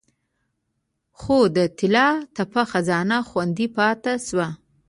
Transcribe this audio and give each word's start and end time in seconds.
خو 1.19 1.37
د 1.55 1.57
طلا 1.77 2.07
تپه 2.35 2.63
خزانه 2.71 3.17
خوندي 3.29 3.67
پاتې 3.77 4.13
شوه 4.27 4.47